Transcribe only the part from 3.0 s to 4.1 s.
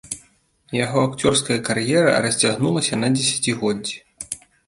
на дзесяцігоддзі.